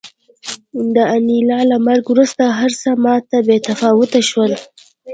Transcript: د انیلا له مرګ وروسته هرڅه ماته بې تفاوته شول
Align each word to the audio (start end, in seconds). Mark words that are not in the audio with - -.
د 0.95 0.97
انیلا 1.15 1.59
له 1.71 1.77
مرګ 1.87 2.05
وروسته 2.13 2.43
هرڅه 2.59 2.89
ماته 3.03 3.37
بې 3.47 3.57
تفاوته 3.67 4.19
شول 4.29 4.51